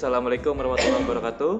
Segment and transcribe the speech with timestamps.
[0.00, 1.54] assalamualaikum warahmatullahi wabarakatuh.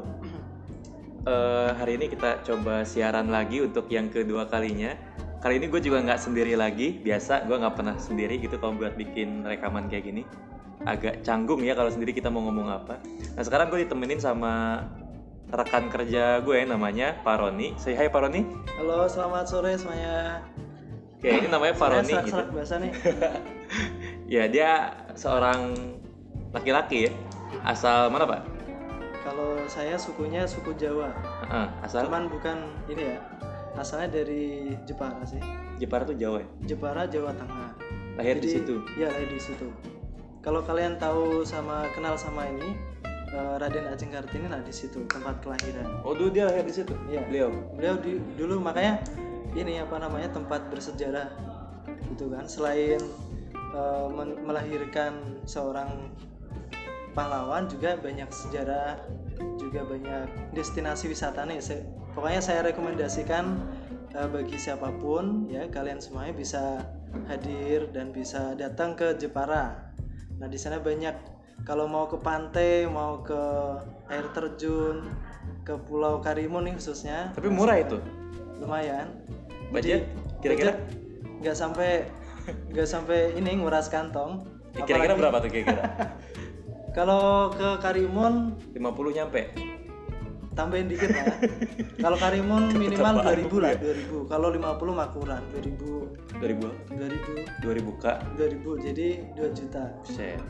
[1.28, 4.96] Eh, hari ini kita coba siaran lagi untuk yang kedua kalinya.
[5.44, 7.04] Kali ini gue juga nggak sendiri lagi.
[7.04, 10.22] Biasa gue nggak pernah sendiri gitu kalau buat bikin rekaman kayak gini.
[10.88, 12.96] Agak canggung ya kalau sendiri kita mau ngomong apa.
[13.36, 14.88] Nah sekarang gue ditemenin sama
[15.52, 17.76] rekan kerja gue namanya Paroni.
[17.76, 18.48] Say hi Paroni.
[18.80, 20.40] Halo, selamat sore semuanya.
[21.20, 22.32] Oke ini namanya Paroni Saya gitu.
[22.32, 22.92] serak-serak bahasa nih.
[24.30, 25.76] Ya dia seorang
[26.56, 27.12] laki-laki ya.
[27.60, 28.40] Asal mana pak?
[29.20, 31.12] Kalau saya sukunya suku Jawa.
[31.44, 32.56] Heeh, asal Cuman bukan
[32.88, 33.18] ini ya.
[33.76, 35.38] Asalnya dari Jepara sih.
[35.78, 36.48] Jepara tuh Jawa ya.
[36.66, 37.70] Jepara, Jawa Tengah.
[38.18, 38.74] Lahir di Jadi- situ.
[38.98, 39.68] Iya, lahir di situ.
[40.40, 42.72] Kalau kalian tahu sama kenal sama ini
[43.30, 46.02] eh, Raden Ajeng Kartini nah di situ tempat kelahiran.
[46.02, 46.96] Oh dulu dia lahir di situ.
[47.06, 47.22] Iya.
[47.28, 47.48] Beliau.
[47.76, 48.98] Beliau di- dulu makanya
[49.54, 51.28] ini apa namanya tempat bersejarah
[52.10, 52.48] gitu kan.
[52.50, 52.98] Selain
[54.10, 55.14] men- melahirkan
[55.46, 56.10] seorang
[57.12, 59.00] pahlawan juga banyak sejarah
[59.58, 61.58] juga banyak destinasi wisata nih.
[61.58, 63.44] Saya- pokoknya saya rekomendasikan
[64.10, 66.82] eh, bagi siapa pun ya kalian semuanya bisa
[67.30, 69.94] hadir dan bisa datang ke Jepara.
[70.42, 71.14] Nah di sana banyak
[71.62, 73.38] kalau mau ke pantai, mau ke
[74.10, 75.06] air terjun,
[75.62, 78.02] ke Pulau Karimun nih khususnya Tapi murah itu.
[78.58, 79.08] lumayan.
[79.70, 80.04] Budget
[80.42, 80.74] kira-kira?
[81.40, 82.04] nggak sampai
[82.74, 84.42] nggak sampai ini nguras kantong.
[84.74, 85.84] Kira-kira berapa tuh kira-kira?
[86.90, 89.42] Kalau ke Karimun 50 nyampe.
[90.50, 91.24] tambahin dikit lah.
[92.04, 93.94] Kalau Karimun minimal Ketepaan 2000 lah, ya.
[93.96, 94.28] 2000.
[94.28, 98.18] Kalau 50 mah kurang, 2000 2000 2000 2000 kak.
[98.34, 99.84] 2000 jadi 2 juta.
[100.02, 100.42] Set.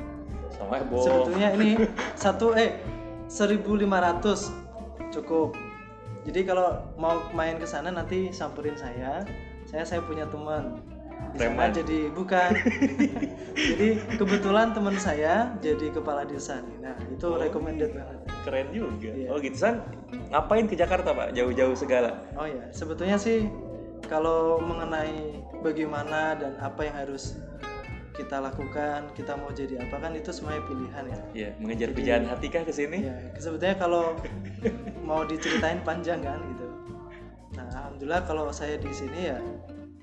[0.51, 1.05] Sama bohong.
[1.05, 1.85] Sebetulnya ini
[2.25, 2.81] satu eh
[3.29, 5.55] 1500 cukup.
[6.27, 9.23] Jadi kalau mau main ke sana nanti samperin saya.
[9.69, 10.81] Saya saya punya teman.
[11.31, 11.71] Preman.
[11.73, 12.51] jadi bukan.
[13.71, 16.77] jadi kebetulan teman saya jadi kepala desa nih.
[16.83, 18.19] Nah, itu Oh, recommended banget.
[18.43, 19.11] Keren juga.
[19.11, 19.29] Iya.
[19.31, 19.81] Oh gitu san.
[20.29, 21.33] Ngapain ke Jakarta pak?
[21.33, 22.25] Jauh-jauh segala.
[22.35, 23.47] Oh ya, sebetulnya sih
[24.05, 27.37] kalau mengenai bagaimana dan apa yang harus
[28.11, 31.19] kita lakukan, kita mau jadi apa kan itu semuanya pilihan ya.
[31.33, 31.51] Iya.
[31.57, 33.07] Mengejar Jadi- pujaan hati kah ke sini?
[33.07, 34.13] Ya, sebetulnya kalau
[35.09, 36.67] mau diceritain panjang kan gitu.
[37.57, 39.39] Nah, alhamdulillah kalau saya di sini ya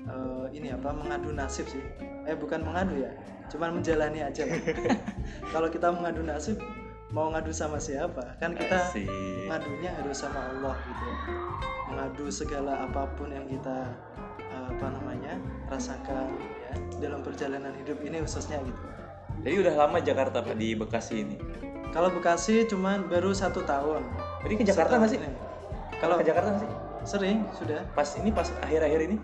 [0.07, 1.83] eh, ini apa mengadu nasib sih.
[2.27, 3.11] Eh bukan mengadu ya,
[3.51, 4.43] cuman menjalani aja.
[4.47, 4.59] lah.
[5.53, 6.57] kalau kita mengadu nasib
[7.11, 8.35] mau ngadu sama siapa?
[8.43, 9.07] Kan kita Asik.
[9.47, 11.07] ngadunya harus sama Allah gitu.
[11.87, 13.95] Mengadu segala apa pun yang kita
[14.43, 15.39] eh, apa namanya
[15.71, 18.81] rasakan ya dalam perjalanan hidup ini khususnya gitu.
[19.45, 21.37] Jadi udah lama Jakarta pak di Bekasi ini.
[21.95, 24.03] Kalau Bekasi cuman baru satu tahun.
[24.43, 25.19] Jadi ke Jakarta nggak sih?
[26.03, 26.71] Kalau ke Jakarta nggak sih?
[27.07, 27.87] sering sudah.
[27.95, 29.15] Pas ini pas akhir-akhir ini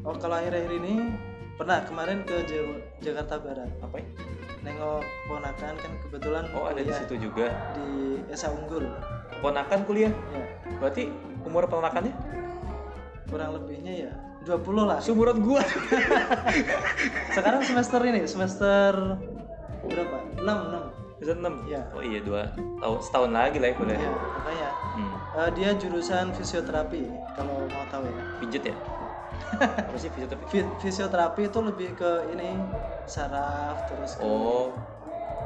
[0.00, 0.94] Oh kalau akhir-akhir ini
[1.54, 2.40] pernah kemarin ke
[2.98, 3.68] Jakarta Barat.
[3.78, 4.06] apa ya?
[4.60, 7.48] Nengok ponakan kan kebetulan Oh ada di situ juga.
[7.72, 8.88] di Esa Unggul.
[9.40, 10.12] Ponakan kuliah.
[10.30, 10.44] Ya
[10.76, 11.08] Berarti
[11.42, 12.12] umur ponakannya
[13.30, 14.12] kurang lebihnya ya
[14.42, 14.98] 20 lah.
[14.98, 15.60] seumuran gua.
[17.36, 19.20] Sekarang semester ini semester
[19.82, 20.16] berapa?
[20.34, 21.20] 6 6.
[21.20, 21.68] Bisa 6.
[21.68, 21.80] Iya.
[21.92, 22.48] Oh iya dua
[22.80, 23.98] tahun setahun lagi lah ya kuliah.
[23.98, 25.14] Ya makanya Hmm.
[25.38, 27.06] eh, dia jurusan fisioterapi
[27.36, 28.22] kalau mau tahu ya.
[28.42, 28.76] Pijet ya?
[29.60, 30.44] Apa sih fisioterapi?
[30.46, 32.56] Fi- Fisioterapi itu lebih ke ini
[33.04, 34.70] saraf terus ke Oh,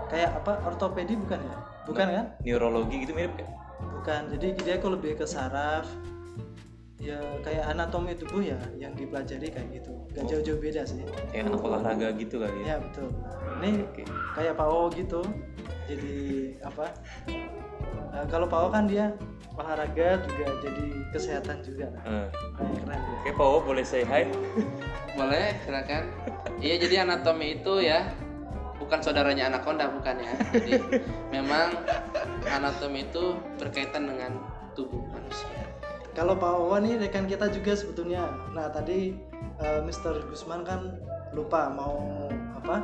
[0.07, 1.57] kayak apa ortopedi bukan ya?
[1.85, 2.27] Bukan kan?
[2.41, 3.49] neurologi gitu mirip ya?
[3.81, 4.23] Bukan.
[4.33, 5.85] Jadi dia kok lebih ke saraf.
[6.97, 9.93] Ya kayak anatomi tubuh ya yang dipelajari kayak gitu.
[10.11, 10.29] Gak Oh.
[10.31, 11.05] jauh-jauh beda sih.
[11.29, 12.65] Kayak anak olahraga gitu kali ya?
[12.65, 13.09] Ya betul.
[13.61, 14.03] Ini Oke.
[14.33, 15.21] kayak Pao gitu.
[15.85, 16.17] Jadi
[16.65, 16.89] apa?
[18.15, 19.11] Eh, kalau Pao kan dia
[19.55, 21.87] olahraga juga jadi kesehatan juga.
[22.07, 22.27] Eh,
[22.59, 23.17] Kayak keren dia.
[23.23, 24.27] Oke, Pao boleh say hi?
[25.19, 26.11] Boleh, silakan.
[26.59, 28.11] Iya, jadi anatomi itu ya
[28.83, 30.33] bukan saudaranya anaconda bukan ya.
[30.51, 30.75] Jadi
[31.35, 31.71] memang
[32.51, 34.43] anatomi itu berkaitan dengan
[34.75, 35.55] tubuh manusia.
[36.19, 38.27] Kalau Pak Wawan nih rekan kita juga sebetulnya.
[38.55, 39.15] Nah tadi
[39.63, 40.31] eh, Mr.
[40.31, 40.99] Gusman kan
[41.31, 42.27] lupa mau
[42.59, 42.83] apa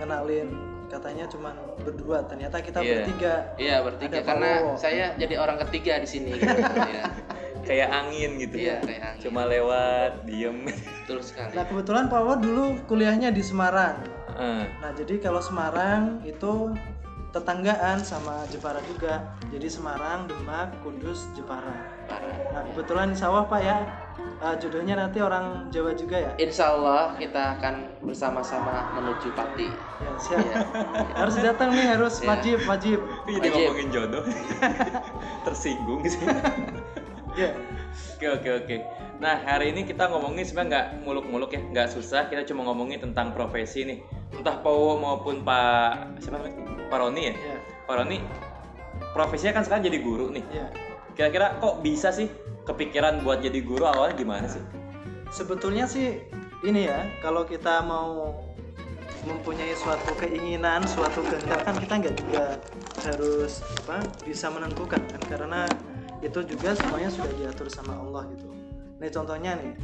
[0.00, 0.48] ngenalin
[0.92, 2.18] katanya cuman berdua.
[2.22, 2.92] Ternyata kita Iya.
[3.00, 3.34] bertiga.
[3.56, 6.44] Iya, bertiga Ada karena saya jadi orang ketiga di sini gitu
[6.92, 7.04] ya.
[7.62, 8.78] Kayak angin gitu Iya, ya?
[8.82, 9.22] kayak angin.
[9.22, 10.68] Cuma lewat, diem.
[10.68, 11.54] Betul sekali.
[11.54, 13.96] Nah kebetulan Pak Wawan dulu kuliahnya di Semarang.
[14.32, 16.74] Eh, Nah jadi kalau Semarang itu
[17.32, 19.24] tetanggaan sama Jepara juga.
[19.48, 21.72] Jadi Semarang, Demak, Kudus, Jepara.
[22.04, 22.36] Parah.
[22.52, 23.78] Nah kebetulan di sawah Pak ya.
[24.42, 26.32] eh, jodohnya nanti orang Jawa juga ya.
[26.36, 29.70] Insya Allah kita akan bersama-sama menuju Pati.
[29.98, 30.38] Ya siap.
[30.42, 30.56] Iya.
[31.24, 32.28] harus datang nih harus Iya.
[32.28, 32.98] wajib wajib.
[33.24, 33.50] Wajib.
[33.50, 34.24] ngomongin jodoh.
[35.48, 36.20] Tersinggung sih.
[37.32, 37.56] Ya.
[38.16, 38.76] Oke oke oke.
[39.20, 42.26] Nah hari ini kita ngomongin sebenarnya nggak muluk-muluk ya, nggak susah.
[42.32, 43.98] Kita cuma ngomongin tentang profesi nih.
[44.32, 46.88] Entah Powo maupun Pak siapa namanya?
[46.88, 47.34] Pak Roni ya.
[47.36, 47.56] Ya.
[47.84, 48.18] Pak Roni
[49.12, 50.44] profesinya kan sekarang jadi guru nih.
[50.52, 50.66] ya
[51.12, 52.32] Kira-kira kok bisa sih
[52.64, 54.62] kepikiran buat jadi guru awalnya gimana sih?
[55.32, 56.20] sebetulnya sih
[56.62, 58.36] ini ya kalau kita mau
[59.24, 62.44] mempunyai suatu keinginan suatu kehendak kan kita nggak juga
[63.00, 65.64] harus apa bisa menentukan kan karena
[66.22, 68.46] itu juga semuanya sudah diatur sama Allah gitu.
[69.02, 69.74] Nih contohnya nih.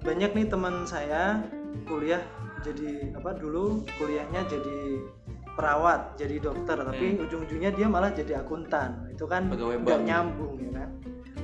[0.00, 1.44] Banyak nih teman saya
[1.84, 2.24] kuliah
[2.64, 5.04] jadi apa dulu kuliahnya jadi
[5.52, 9.12] perawat jadi dokter tapi ujung-ujungnya dia malah jadi akuntan.
[9.12, 10.90] Itu kan nggak nyambung ya kan?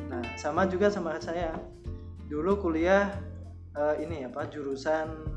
[0.08, 1.52] Nah sama juga sama saya.
[2.26, 3.12] Dulu kuliah
[3.76, 5.36] eh, ini apa jurusan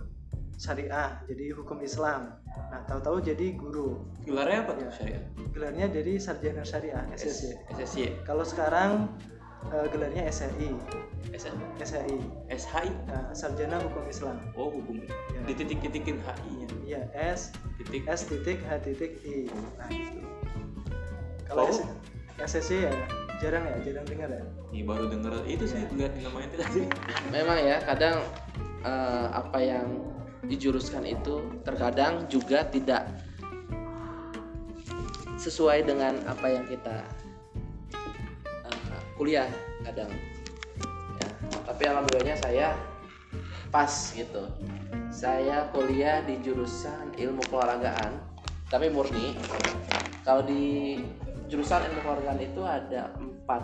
[0.56, 2.39] syariah jadi hukum Islam
[2.70, 4.92] nah tahu-tahu jadi guru Gelarnya apa tuh Ya.
[4.92, 5.24] syariah?
[5.50, 9.10] gelarnya jadi sarjana syariah SSY SSY, kalau sekarang
[9.68, 10.70] eh, gelarnya SRI
[11.32, 12.18] SN, SRI
[12.50, 12.90] SHI.
[13.06, 15.02] nah, sarjana hukum Islam Oh, hukum.
[15.02, 15.10] Ya.
[15.46, 16.68] Dititik-titikin HI-nya.
[16.82, 18.06] iya S Titik.
[18.06, 20.20] S titik H titik I nah gitu
[21.44, 21.82] kalau Oh.
[22.40, 22.94] SSY ya
[23.38, 26.86] jarang ya jarang dengar ya Nih baru denger itu sih lihat namanya tadi.
[27.30, 28.22] memang ya kadang
[28.82, 29.88] eh, apa yang
[30.50, 33.06] dijuruskan itu terkadang juga tidak
[35.38, 37.06] sesuai dengan apa yang kita
[38.66, 39.48] eh, kuliah
[39.86, 40.10] kadang.
[41.22, 41.30] Ya
[41.64, 42.68] tapi alhamdulillahnya saya
[43.70, 44.50] pas gitu.
[45.14, 48.18] Saya kuliah di jurusan ilmu keolahragaan
[48.74, 49.38] tapi murni.
[50.26, 50.98] Kalau di
[51.46, 53.64] jurusan ilmu keolahragaan itu ada empat.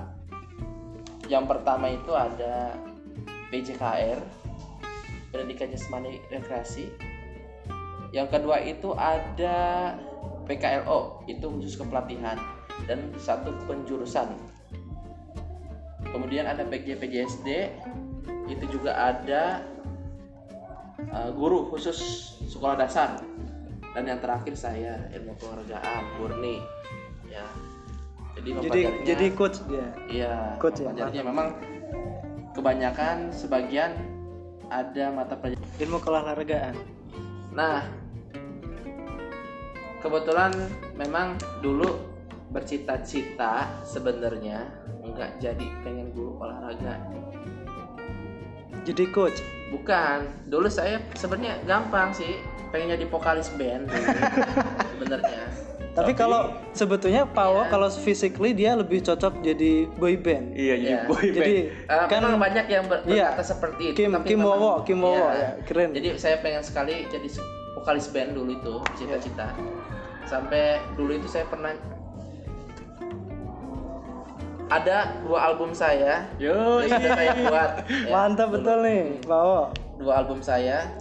[1.25, 2.77] Yang pertama itu ada
[3.49, 4.44] PJKR
[5.35, 6.87] pendidikan jasmani rekreasi.
[8.15, 9.91] Yang kedua itu ada
[10.47, 12.39] PKLO itu khusus kepelatihan
[12.87, 14.31] dan satu penjurusan.
[16.07, 17.49] Kemudian ada PJ PJSD
[18.47, 19.67] itu juga ada
[21.11, 21.99] uh, guru khusus
[22.47, 23.19] sekolah dasar.
[23.95, 26.63] Dan yang terakhir saya ilmu keluargaan murni.
[27.27, 27.43] Ya.
[28.35, 29.87] Jadi jadi jadi coach dia.
[30.11, 31.55] Iya, Coach ya, memang
[32.51, 34.14] kebanyakan sebagian
[34.75, 35.79] ada mata pelajaran.
[35.79, 36.75] ilmu keolahragaan
[37.55, 37.87] Nah,
[40.03, 40.51] kebetulan
[40.99, 41.87] memang dulu
[42.51, 44.67] bercita-cita sebenarnya
[45.07, 46.99] nggak jadi pengen guru olahraga.
[48.83, 52.37] jadi coach Bukan, dulu saya sebenarnya gampang sih
[52.69, 53.89] pengen jadi vokalis band
[54.93, 55.64] sebenarnya.
[55.95, 57.71] Tapi, Tapi- kalau sebetulnya Pawo Iya.
[57.71, 61.07] kalau physically dia lebih cocok jadi boy band Iya, jadi Iya.
[61.07, 61.33] boy band.
[61.33, 61.55] jadi
[61.87, 63.31] Eh, kan banyak yang ber- Iya.
[63.31, 63.97] berkata seperti itu.
[63.97, 65.31] Kim tapi Kim memang- Wowo Kim Wowo Iya.
[65.33, 67.27] ya keren Jadi saya pengen sekali jadi
[67.73, 69.55] vokalis band dulu itu cita-cita.
[70.25, 70.61] Sampai
[70.93, 71.71] dulu itu saya pernah
[74.65, 77.69] ada dua album saya Yo, yang sudah saya buat.
[77.85, 78.55] ya, mantap dulu.
[78.59, 80.91] betul nih Pawo Dua album saya.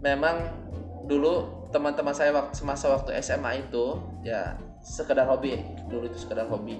[0.00, 0.50] Memang
[1.04, 5.56] dulu teman-teman saya waktu semasa waktu SMA itu ya sekedar hobi.
[5.88, 6.76] Dulu itu sekedar hobi.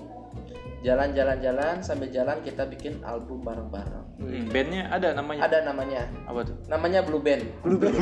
[0.82, 4.02] Jalan-jalan-jalan sambil jalan kita bikin album bareng-bareng.
[4.18, 5.40] Hmm, bandnya ada namanya.
[5.46, 6.02] ada namanya.
[6.26, 6.56] Apa tuh?
[6.66, 7.42] namanya Blue Band.
[7.62, 7.94] Blue Band.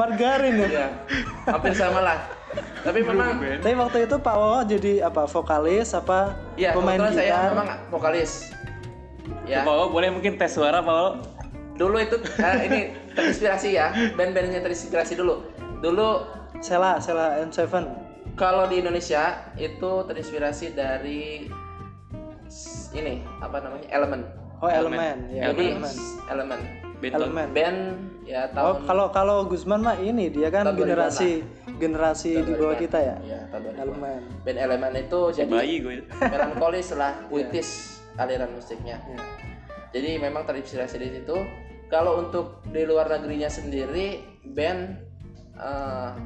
[0.00, 0.68] margarin ya?
[0.68, 0.86] Ya
[1.46, 2.18] hampir sama lah.
[2.82, 3.62] Tapi memang Band.
[3.62, 7.50] tapi waktu itu Pak Wowo jadi apa vokalis apa ya pemain kebetulan saya gitar?
[7.54, 8.32] memang vokalis.
[9.46, 11.31] Ya Pak boleh mungkin tes suara Pak
[11.76, 12.80] dulu itu eh, ini
[13.16, 15.44] terinspirasi ya band-bandnya terinspirasi dulu.
[15.82, 16.08] Dulu
[16.62, 17.66] Sela Sela M7
[18.36, 21.48] kalau di Indonesia itu terinspirasi dari
[22.92, 24.20] ini apa namanya elemen
[24.60, 25.18] oh Elemen.
[25.32, 25.64] ya jadi
[26.30, 26.60] elemen
[27.10, 27.78] elemen Band
[28.22, 31.30] ya oh tahun kalau kalau Gusman mah ini dia kan Tahun 2000-an generasi
[31.82, 32.84] generasi tahun di bawah 2000-an.
[32.86, 33.16] kita ya?
[33.26, 33.82] Iya, tahun 2000-an.
[33.82, 35.94] elemen band elemen itu jadi bayi gue.
[36.22, 39.02] melankolis lah puitis aliran musiknya.
[39.02, 39.18] Ya.
[39.92, 41.36] Jadi memang terinspirasi dari situ
[41.86, 44.98] kalau untuk di luar negerinya sendiri band
[45.54, 46.16] uh,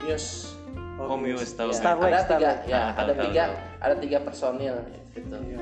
[0.00, 0.56] Muse
[0.98, 1.70] Oh, Muse tahu.
[1.70, 2.66] Ya, Starlight, ada tiga Starlight.
[2.66, 3.54] ya Ah, tahu, ada tahu, tiga tahu.
[3.78, 4.74] ada tiga personil
[5.12, 5.58] gitu Iya.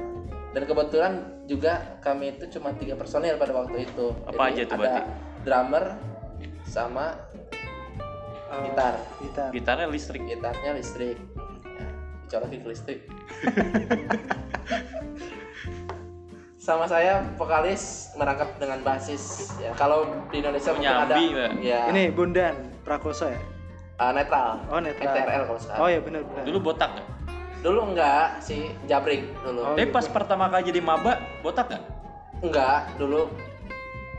[0.50, 1.12] dan kebetulan
[1.44, 5.00] juga kami itu cuma tiga personil pada waktu itu Apa aja tuh ada berarti?
[5.42, 5.84] drummer
[6.64, 7.06] sama
[8.46, 10.22] Eh, gitar gitar Gitarnya listrik.
[10.22, 11.18] gitarnya listrik
[11.66, 11.86] ya,
[12.22, 12.98] dicolokin ke listrik
[16.66, 19.22] sama saya vokalis merangkap dengan basis
[19.56, 20.02] ya kalau
[20.34, 21.14] di Indonesia Oh, mungkin ada
[21.62, 23.38] ya ini Bundan Prakoso ya
[23.96, 27.06] uh, netral oh netral NTRL kalau sekarang oh ya benar benar Dulu botak nggak?
[27.62, 29.94] dulu enggak sih jabrik dulu Oh, Tapi gitu.
[29.94, 31.84] pas pertama kali jadi maba, botak nggak?
[32.42, 33.30] enggak dulu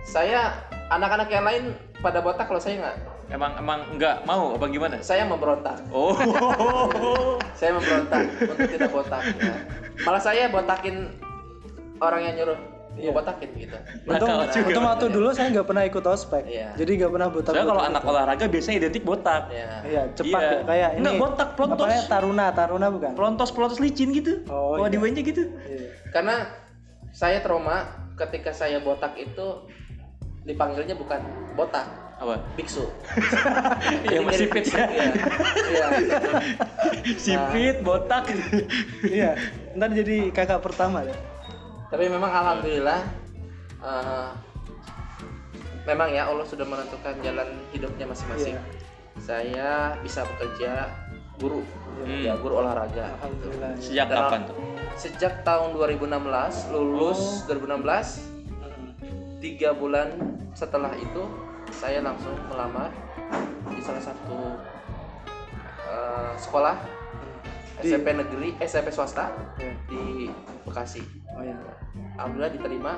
[0.01, 0.55] saya
[0.87, 1.63] anak-anak yang lain
[1.99, 4.95] pada botak kalau saya enggak Emang emang nggak mau apa gimana?
[5.03, 6.15] saya memberontak Oh.
[7.59, 9.51] saya memberontak untuk tidak botak ya.
[10.07, 11.11] malah saya botakin
[11.99, 12.59] orang yang nyuruh
[12.97, 13.13] Iya.
[13.13, 13.77] ngebotakin gitu
[14.09, 14.67] Untung, Nakal juga.
[14.73, 16.67] untung waktu dulu saya nggak pernah ikut ospek, Iya.
[16.73, 17.51] jadi nggak pernah botak.
[17.53, 19.41] Soalnya kalau anak olahraga biasanya identik botak.
[19.53, 20.49] ya Iya, cepat Iya.
[20.49, 20.97] ya, kayak ini.
[20.97, 21.85] Enggak, botak, apa pelontos.
[21.85, 23.11] namanya, taruna, taruna bukan?
[23.13, 24.41] Pelontos pelontos licin gitu.
[24.49, 25.13] Oh, Oh, iya.
[25.13, 25.43] gitu.
[25.45, 25.87] Iya.
[26.09, 26.35] karena
[27.13, 27.85] saya trauma
[28.17, 29.47] ketika saya botak itu
[30.41, 31.21] dipanggilnya bukan
[31.53, 31.85] botak
[32.17, 32.41] Apa?
[32.57, 32.81] biksu
[34.09, 34.85] Yang masih fit ya.
[34.89, 35.09] Iya.
[35.69, 35.87] Iya.
[37.21, 38.25] Sipit, botak.
[39.05, 39.37] iya,
[39.75, 41.13] ntar jadi kakak pertama ya.
[41.87, 42.99] Tapi memang alhamdulillah
[43.79, 44.29] eh,
[45.83, 48.63] memang ya Allah sudah menentukan jalan hidupnya masing-masing Iya.
[49.17, 50.91] saya bisa bekerja
[51.35, 51.63] guru
[51.97, 52.21] Hmm.
[52.21, 53.73] ya guru olahraga Alhamdulillah.
[53.73, 53.81] ya.
[53.81, 54.55] Sejak Dalam- kapan tuh?
[54.95, 58.07] sejak tahun 2016 lulus 2016
[58.51, 58.89] Mm.
[59.39, 60.09] tiga bulan
[60.53, 61.23] setelah itu
[61.71, 62.89] saya langsung melamar
[63.67, 64.57] di salah satu
[65.83, 66.75] eh, sekolah
[67.77, 69.73] Di- SMP negeri eh, SMP swasta Iya.
[69.85, 70.01] di
[70.63, 71.53] Bekasi Oh iya.
[72.15, 72.93] alhamdulillah diterima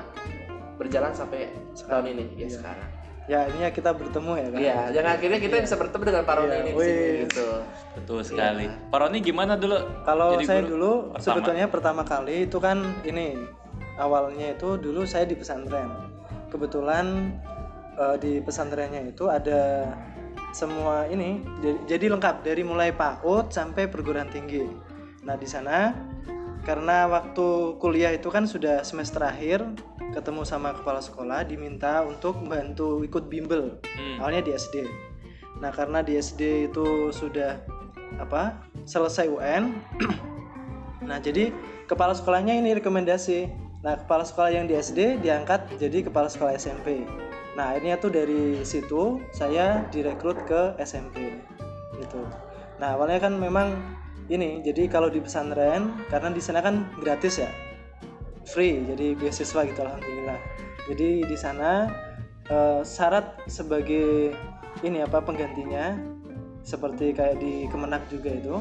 [0.74, 2.50] berjalan sampai tahun ini ya Iya.
[2.50, 2.90] sekarang
[3.28, 4.58] Ya ini ya kita bertemu ya kan.
[4.58, 7.18] Iya, dan akhirnya kita bisa bertemu dengan Pak Roni Iya, ini di sini wih.
[7.22, 7.48] gitu.
[7.94, 8.66] Betul sekali.
[8.90, 9.76] Pak Roni gimana dulu?
[10.02, 11.22] Kalau Jadi saya guru dulu pertama?
[11.22, 13.38] sebetulnya pertama kali itu kan ini
[13.94, 16.10] awalnya itu dulu saya di pesantren.
[16.50, 17.06] Kebetulan
[17.94, 19.86] eh, di pesantrennya itu ada
[20.50, 24.66] semua ini jadi, jadi lengkap dari mulai PAUD sampai perguruan tinggi.
[25.22, 25.94] Nah di sana
[26.66, 29.64] karena waktu kuliah itu kan sudah semester akhir
[30.10, 34.18] ketemu sama kepala sekolah diminta untuk membantu ikut bimbel Hmm.
[34.18, 34.76] awalnya di SD.
[35.62, 37.62] Nah karena di SD itu sudah
[38.18, 39.76] apa selesai UN,
[41.08, 41.54] nah jadi
[41.86, 43.46] kepala sekolahnya ini rekomendasi.
[43.80, 47.06] Nah kepala sekolah yang di SD diangkat jadi kepala sekolah SMP.
[47.60, 51.44] Nah ini tuh dari situ saya direkrut ke SMP
[52.00, 52.24] gitu.
[52.80, 53.76] Nah awalnya kan memang
[54.32, 57.52] ini jadi kalau di pesantren karena di sana kan gratis ya
[58.48, 60.40] free jadi beasiswa gitu alhamdulillah.
[60.88, 61.84] Jadi di sana
[62.48, 64.32] eh, syarat sebagai
[64.80, 66.00] ini apa penggantinya
[66.64, 68.56] seperti kayak di Kemenak juga itu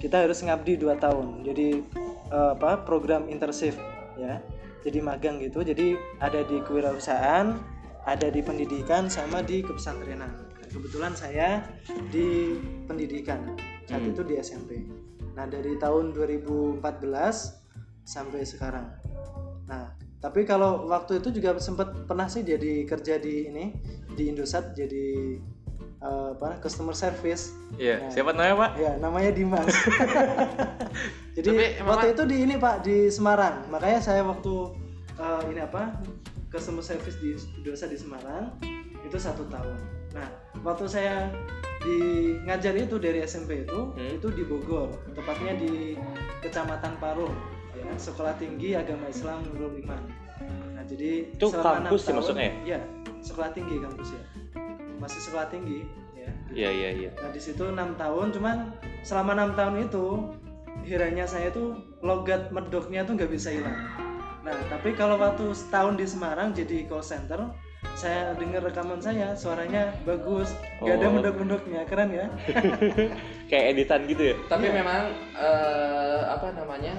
[0.00, 1.44] kita harus ngabdi 2 tahun.
[1.44, 1.84] Jadi
[2.32, 3.76] eh, apa program internship
[4.16, 4.40] ya.
[4.88, 7.76] Jadi magang gitu jadi ada di kewirausahaan
[8.08, 11.60] ada di pendidikan sama di kepesantrenan Nah, kebetulan saya
[12.08, 13.52] di pendidikan
[13.84, 14.10] saat Hmm.
[14.10, 14.70] itu di SMP
[15.30, 16.80] nah dari tahun 2014
[18.02, 18.88] sampai sekarang
[19.64, 23.64] Nah, tapi kalau waktu itu juga sempat pernah sih jadi kerja di ini
[24.10, 25.36] di Indosat jadi
[25.98, 27.50] eh, apa customer service.
[27.74, 28.08] Iya, Nah.
[28.08, 28.70] siapa namanya, Pak?
[28.78, 29.66] Ya, namanya Dimas.
[31.36, 33.66] jadi Tapi waktu memang- itu di ini Pak di Semarang.
[33.68, 34.54] Makanya saya waktu
[35.12, 35.98] eh, ini apa
[36.48, 38.52] customer service di Indosat di Semarang
[39.00, 39.76] itu satu tahun.
[40.12, 40.28] Nah,
[40.60, 41.28] waktu saya
[41.78, 41.98] di
[42.42, 44.18] ngajar itu dari SMP itu Hmm.
[44.18, 45.94] itu di Bogor, tepatnya di
[46.40, 47.36] Kecamatan Parung
[47.72, 50.02] ya, Sekolah Tinggi Agama Islam Nurul Iman.
[50.74, 52.54] Nah, jadi Itu kampus tahun- maksudnya ya?
[52.64, 52.80] Iya,
[53.20, 54.22] sekolah tinggi kampus ya.
[54.98, 55.86] Masih sekolah tinggi
[56.16, 56.30] ya.
[56.50, 57.10] Iya, iya, iya.
[57.14, 58.56] Nah, di situ enam tahun cuman
[59.02, 60.04] selama enam tahun itu
[60.82, 63.76] hiranya saya tuh logat medoknya tuh nggak bisa hilang.
[64.38, 67.50] Nah, tapi kalau waktu setahun di Semarang jadi call center,
[67.94, 71.12] saya dengar rekaman saya suaranya bagus, nggak ada Oh.
[71.12, 72.26] mendok-mendoknya, keren ya.
[73.50, 74.36] Kayak editan gitu ya?
[74.46, 74.74] Tapi Iya.
[74.78, 75.02] memang
[75.34, 76.94] eh, apa namanya?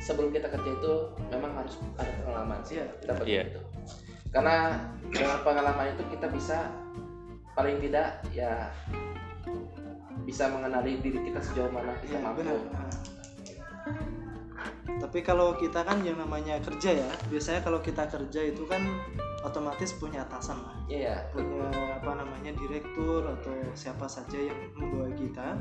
[0.00, 0.92] Sebelum kita kerja itu
[1.28, 2.80] memang harus ada pengalaman sih.
[2.80, 2.86] Iya.
[3.04, 3.42] Dapat Iya.
[3.46, 3.60] itu.
[4.30, 4.56] Karena
[5.06, 6.58] dengan pengalaman itu kita bisa
[7.52, 8.70] paling tidak ya
[10.22, 12.42] bisa mengenali diri kita sejauh mana kita Iya, mampu.
[12.42, 12.58] benar.
[15.00, 18.84] Tapi kalau kita kan yang namanya kerja ya, biasanya kalau kita kerja itu kan
[19.40, 20.76] otomatis punya atasan lah.
[20.86, 21.32] Iya, ya.
[21.32, 21.66] punya
[21.96, 25.54] apa namanya direktur atau siapa saja yang membawa kita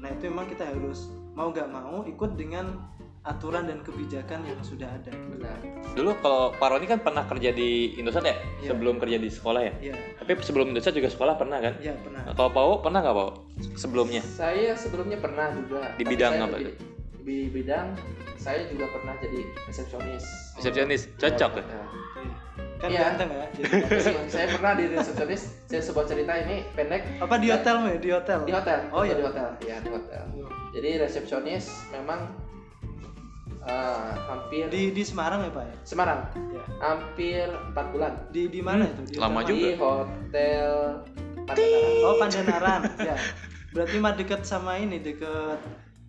[0.00, 2.80] nah itu memang kita harus mau nggak mau ikut dengan
[3.20, 5.60] aturan dan kebijakan yang sudah ada benar.
[5.92, 8.32] Dulu kalau Pak Roni kan pernah kerja di Indosat ya?
[8.64, 8.72] Iya.
[8.72, 9.92] Sebelum kerja di sekolah ya?
[9.92, 11.76] ya Tapi sebelum Indosat juga sekolah pernah kan?
[11.84, 13.30] ya pernah Nah, Kalau Pau pernah nggak Pau?
[13.76, 14.24] Sebelumnya?
[14.24, 16.80] Saya sebelumnya pernah juga Di tapi bidang apa lebih-
[17.20, 17.92] Di bidang
[18.34, 20.24] saya juga pernah jadi resepsionis.
[20.56, 21.64] Resepsionis, cocok ya?
[21.64, 21.84] Ya.
[22.80, 23.00] kan Iya.
[23.06, 23.44] ganteng ya
[24.26, 25.42] saya pernah di resepsionis.
[25.66, 28.78] Saya sebuah cerita ini pendek apa di hotel me di hotel di hotel.
[28.88, 29.14] Oh, iya.
[29.14, 29.48] di hotel.
[29.60, 30.22] Ya di hotel.
[30.70, 32.32] Jadi resepsionis memang
[33.60, 36.64] eh, hampir di di Semarang ya pak ya Semarang Ya.
[36.80, 39.60] hampir 4 bulan di di mana Hmm, itu di lama hotel juga.
[39.60, 40.70] di hotel
[41.44, 42.00] Pandanaran.
[42.00, 43.16] oh Pandanaran ya
[43.70, 45.60] berarti mah deket sama ini deket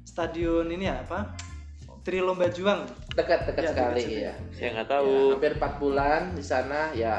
[0.04, 1.34] stadion ini ya apa
[2.02, 4.34] Trilomba Juang Dekat dekat Ya, sekali dekat ya.
[4.52, 5.14] Saya nggak Ya, tahu.
[5.36, 7.16] hampir 4 bulan di sana ya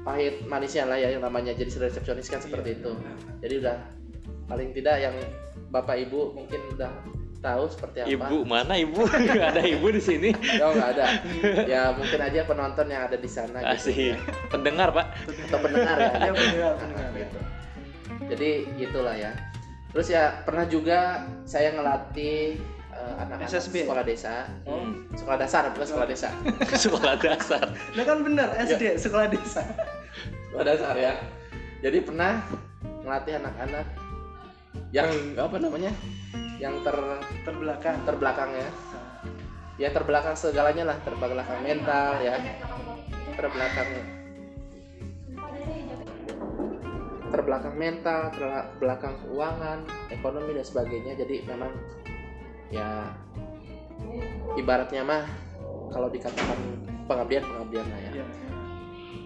[0.00, 2.78] pahit manisnya lah ya yang namanya jadi resepsionis kan seperti Iya.
[2.80, 2.92] itu
[3.38, 3.76] jadi udah
[4.46, 5.14] paling tidak yang
[5.68, 6.88] bapak ibu mungkin udah
[7.38, 9.00] tahu seperti apa Ibu mana ibu?
[9.06, 10.28] Gak ada ibu di sini.
[10.58, 11.04] oh nggak ada
[11.72, 13.96] ya mungkin aja penonton yang ada di sana gitu Asik.
[14.12, 14.16] ya.
[14.48, 15.06] Pendengar pak.
[15.46, 17.10] atau pendengar ya Ya, pendengar, pendengar.
[17.14, 17.38] gitu.
[18.28, 19.32] jadi gitulah ya
[19.90, 22.58] terus ya pernah juga saya ngelatih
[22.90, 23.84] eh, anak-anak SSB?
[23.84, 25.06] sekolah desa Hmm.
[25.12, 26.28] sekolah dasar bukan sekolah desa
[26.86, 27.62] Sekolah dasar.
[27.98, 29.62] Nah kan bener SD sekolah desa.
[30.50, 31.14] sekolah dasar ya
[31.80, 32.38] jadi pernah
[33.02, 33.86] ngelatih anak-anak
[34.90, 35.92] yang apa namanya
[36.60, 36.96] yang ter
[37.40, 37.96] Terbelakang.
[38.04, 38.68] terbelakang ya
[39.80, 42.36] ya terbelakang segalanya lah terbelakang mental ya
[43.32, 43.88] terbelakang
[47.30, 49.78] terbelakang mental terbelakang keuangan
[50.10, 51.72] ekonomi dan sebagainya jadi memang
[52.68, 53.10] ya
[54.54, 55.24] ibaratnya mah
[55.90, 56.58] kalau dikatakan
[57.06, 58.26] pengabdian pengabdian lah ya Iya.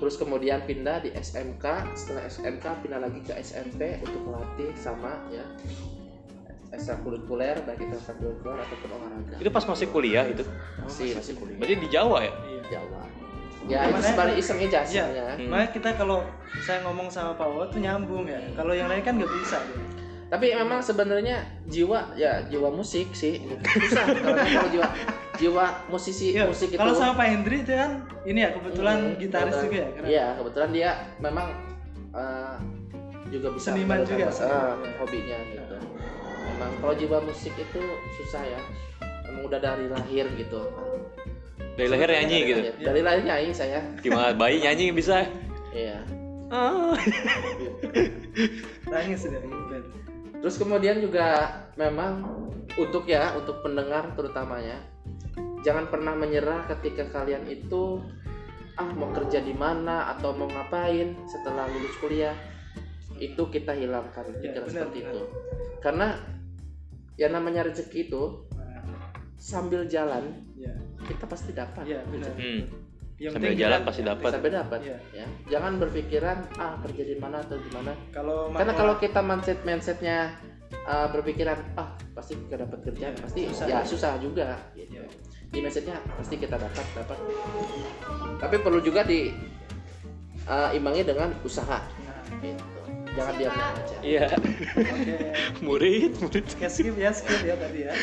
[0.01, 5.45] terus kemudian pindah di SMK setelah SMK pindah lagi ke SMP untuk melatih sama ya
[6.75, 10.43] ekstrakurikuler baik itu ekstrakurikuler ataupun olahraga Itu pas masih kuliah itu.
[10.83, 12.33] masih masih kuliah Berarti di Jawa ya?
[12.43, 12.63] Iya.
[12.81, 13.03] Jawa
[13.65, 14.85] ya itu sebalik iseng aja Iya.
[14.85, 15.49] sebenarnya Hmm.
[15.49, 16.19] Makanya kita kalau
[16.59, 18.39] saya ngomong sama Pak Wawa tuh nyambung ya.
[18.53, 19.59] Kalau yang lain kan nggak bisa.
[19.63, 19.83] gitu.
[20.25, 24.89] tapi memang sebenarnya jiwa ya jiwa musik sih susah kalau kalau jiwa
[25.35, 29.15] jiwa musisi Iya, musik itu Kalau sama Pak Hendri itu kan ini ya kebetulan Hmm,
[29.15, 29.89] gitaris kebetulan- juga ya.
[29.93, 30.91] Karena Iya, kebetulan dia
[31.21, 31.47] memang
[32.11, 32.57] eh,
[33.29, 34.97] juga bisa Seniman juga, seniman, ya.
[34.97, 35.77] hobinya gitu.
[36.49, 37.83] Memang kalau jiwa musik itu
[38.17, 38.61] susah ya.
[39.25, 40.61] Memang udah dari lahir gitu.
[41.75, 42.61] Dari lahir nyanyi gitu.
[42.83, 43.81] Dari lahir nyanyi saya.
[43.99, 45.27] Gimana bayi nyanyi bisa?
[45.75, 45.99] Iya.
[46.55, 46.95] Ah.
[48.93, 49.27] nangis.
[50.39, 52.23] Terus kemudian juga memang
[52.79, 54.83] untuk ya untuk pendengar terutamanya
[55.65, 58.03] jangan pernah menyerah ketika kalian itu
[58.75, 62.35] ah mau kerja di mana atau mau ngapain setelah lulus kuliah
[63.23, 65.13] itu kita hilangkan Ya, pikiran benar, seperti benar.
[65.15, 65.23] itu
[65.79, 66.09] karena
[67.15, 68.23] ya namanya rezeki itu
[69.37, 70.25] sambil jalan
[70.55, 70.73] Iya.
[71.05, 72.33] kita pasti dapat Iya, benar.
[72.35, 72.63] Hmm.
[73.15, 74.31] Yang Sambil jalan kita- pasti dapat.
[74.33, 74.99] sampai dapat Iya.
[75.13, 79.59] ya jangan berpikiran ah kerja di mana atau di mana Kalau karena kalau kita mindset
[79.63, 80.35] mindsetnya
[80.83, 83.67] uh, berpikiran ah pasti kita dapat kerjaan Iya, pasti susah.
[83.67, 84.99] ya susah juga gitu.
[84.99, 85.07] Iya.
[85.47, 87.19] di mindsetnya pasti kita dapat dapat
[88.37, 89.31] tapi perlu juga di
[90.45, 92.65] uh, imbangi dengan usaha Nah, gitu
[93.15, 94.27] jangan diam aja Iya.
[94.35, 95.17] Oke.
[95.65, 96.45] Murid, murid.
[96.51, 97.95] Oke, skip ya, skip ya tadi ya.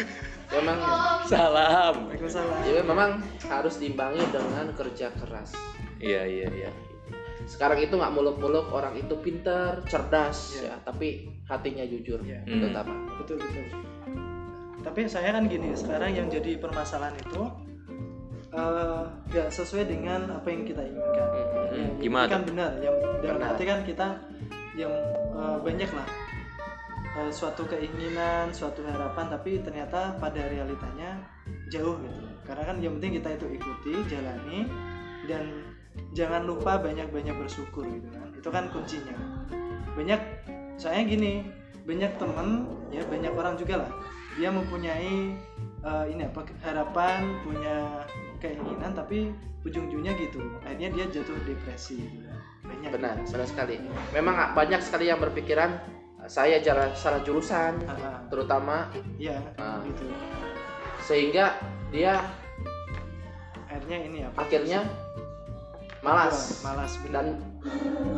[0.51, 0.77] Memang
[1.23, 1.95] Salam.
[2.05, 2.59] Waalaikumsalam.
[2.65, 3.09] ya memang
[3.41, 5.55] harus diimbangi dengan kerja keras
[5.97, 6.71] Iya, iya, iya.
[7.43, 10.63] sekarang itu nggak muluk-muluk orang itu pintar cerdas Iya.
[10.67, 11.07] ya tapi
[11.45, 12.41] hatinya jujur Iya.
[12.43, 12.69] itu Hmm.
[12.69, 13.65] utama Betul, betul.
[14.81, 17.43] Tapi saya kan gini, sekarang yang jadi permasalahan itu
[18.51, 21.27] eh, nggak sesuai dengan apa yang kita inginkan.
[21.29, 23.47] Ya, Hmm, yang gimana kan benar, yang dalam Benar.
[23.47, 24.07] arti kan kita
[24.73, 24.91] yang
[25.31, 26.07] eh, banyak lah
[27.17, 31.19] eh, suatu keinginan, suatu harapan, tapi ternyata pada realitanya
[31.71, 32.21] jauh gitu.
[32.47, 34.67] Karena kan yang penting kita itu ikuti, jalani,
[35.27, 35.73] dan
[36.15, 38.27] jangan lupa banyak-banyak bersyukur gitu kan.
[38.35, 39.15] Itu kan kuncinya.
[39.95, 40.21] Banyak,
[40.79, 41.43] saya gini,
[41.83, 43.91] banyak temen, ya banyak orang juga lah,
[44.39, 45.35] dia mempunyai
[45.81, 48.07] eh, ini apa harapan, punya
[48.39, 50.41] keinginan, tapi ujung-ujungnya gitu.
[50.65, 52.01] Akhirnya dia jatuh depresi.
[52.01, 52.25] Gitu.
[52.25, 52.39] kan.
[52.61, 52.91] Banyak.
[52.93, 53.75] benar benar sekali
[54.13, 55.81] memang banyak sekali yang berpikiran
[56.23, 59.81] saya jalan salah jurusan Ah, terutama Iya, Ah.
[59.81, 60.05] gitu.
[61.01, 61.57] sehingga
[61.89, 62.21] dia
[63.65, 64.37] Akhirnya ini apa?
[64.41, 64.79] akhirnya
[66.01, 67.23] malas malas benar.
[67.23, 67.27] dan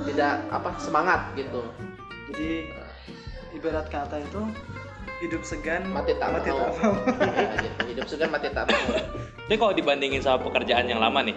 [0.04, 1.62] tidak apa semangat gitu
[2.28, 2.50] Jadi
[3.54, 4.42] ibarat kata itu
[5.20, 6.94] hidup segan mati tak mati mau tak mau.
[7.16, 7.80] Nah, gitu.
[7.88, 8.98] hidup segan mati tak mau
[9.44, 11.36] Tapi kalau dibandingin sama pekerjaan yang lama nih,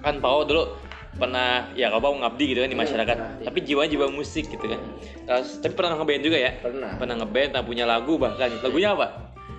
[0.00, 0.76] kan Pao dulu
[1.14, 3.44] pernah ya kalau Pao ngabdi gitu kan di Hmm, masyarakat, pernah.
[3.44, 4.80] tapi jiwanya jiwa musik gitu kan.
[5.24, 6.50] Terus, tapi pernah ngeband juga ya?
[6.56, 8.50] pernah Pernah ngeband, pernah punya lagu bahkan.
[8.58, 9.08] Lagunya apa?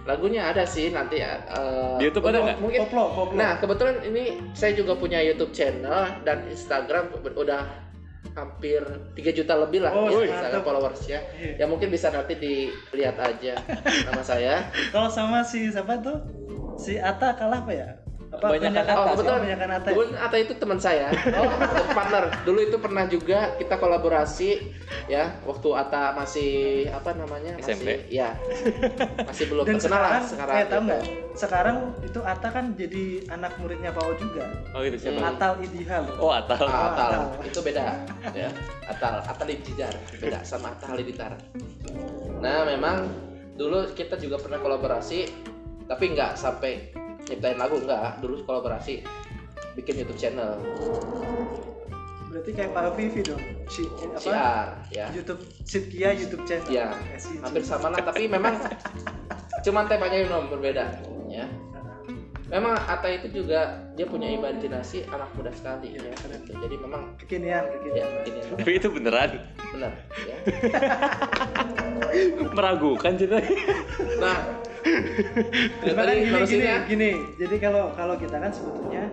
[0.05, 2.57] lagunya ada sih nanti ya eh, Di YouTube ada untuk- nggak?
[2.61, 3.33] mungkin Koplo, koplo.
[3.33, 7.65] nah kebetulan ini saya juga punya YouTube channel dan Instagram udah
[8.31, 8.85] hampir
[9.17, 11.57] 3 juta lebih lah Oh, ya, Instagram followers ya Iya.
[11.57, 13.57] ya mungkin bisa nanti dilihat aja
[14.05, 16.21] nama saya Kalau sama si siapa tuh?
[16.77, 17.89] Si Ata kalah apa ya?
[18.35, 19.39] Apa Kebanyakan kebanyakan Oh, kebetulan.
[19.39, 19.87] Kebanyakan Ata.
[19.87, 19.93] ya?
[19.95, 21.07] Kebetulan Ata itu teman saya,
[21.39, 21.49] oh,
[21.89, 22.23] partner.
[22.43, 24.49] Dulu itu pernah juga kita kolaborasi,
[25.05, 26.51] ya, waktu Ata masih
[26.89, 27.89] apa namanya, masih, SMP?
[28.09, 28.29] ya,
[29.21, 30.55] masih belum Dan terkenal lah sekarang, sekarang.
[30.55, 30.85] eh tahu gitu.
[30.85, 31.03] nggak?
[31.35, 34.45] Sekarang itu Ata kan jadi anak muridnya Pao juga.
[34.71, 35.17] Oh gitu siapa?
[35.17, 35.29] Hmm.
[35.31, 36.03] Atal Idihal.
[36.17, 36.59] Oh Atal.
[36.61, 37.21] Ah, Atal, Atal.
[37.45, 37.85] itu beda,
[38.31, 38.49] ya,
[38.85, 41.31] Atal, Atal Halilintar, beda sama Atal Halilintar.
[42.37, 43.07] Nah, memang
[43.53, 45.27] dulu kita juga pernah kolaborasi,
[45.85, 46.91] tapi nggak sampai
[47.27, 48.19] nyiptain lagu, nggak.
[48.19, 49.01] Dulu kolaborasi,
[49.73, 50.59] bikin YouTube channel,
[52.29, 53.41] Berarti kayak Pak Vivi dong.
[53.71, 54.19] Si apa?
[54.19, 55.07] CR, ya.
[55.09, 56.67] YouTube Sitkia YouTube channel.
[56.67, 58.59] Iya, Eh, hampir sama lah tapi memang
[59.63, 60.85] cuman temanya yang berbeda
[61.25, 61.49] ya
[62.45, 66.53] memang Atta itu juga dia punya imajinasi anak muda sekali ya gitu.
[66.53, 69.41] jadi memang kekinian ya kekinian ini Tapi itu beneran
[69.73, 69.89] benar
[70.21, 70.37] ya
[72.53, 73.41] meragukan cerita.
[74.21, 74.37] nah
[74.85, 77.11] kan tadi gini, gini, ya gini.
[77.41, 79.09] Jadi kalau kalau kita kan sebetulnya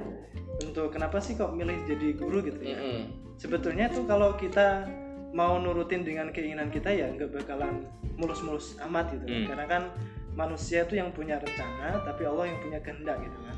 [0.61, 2.79] untuk kenapa sih kok milih jadi guru gitu ya?
[2.79, 3.01] Mm-mm.
[3.41, 4.87] Sebetulnya tuh kalau kita
[5.33, 7.89] mau nurutin dengan keinginan kita ya nggak bakalan
[8.21, 9.39] mulus-mulus amat gitu kan.
[9.41, 9.49] Hmm.
[9.49, 9.83] Karena kan
[10.37, 13.57] manusia tuh yang punya rencana, tapi Allah yang punya kehendak gitu kan.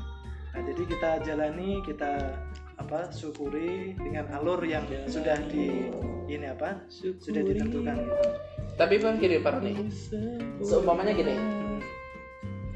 [0.55, 2.11] Nah jadi kita jalani, kita
[2.75, 5.91] apa syukuri dengan alur yang sudah di
[6.27, 8.29] ini apa sudah ditentukan gitu.
[8.75, 9.73] tapi bang gini Pak Roni
[10.59, 11.64] seumpamanya gini Hmm.